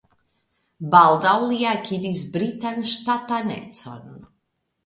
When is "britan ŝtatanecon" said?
2.39-4.13